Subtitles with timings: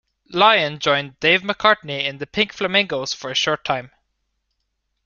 [0.31, 3.91] Lyon joined Dave McArtney in the Pink Flamingos for a short time.